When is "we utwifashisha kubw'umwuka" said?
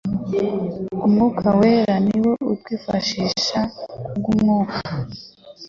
2.25-4.81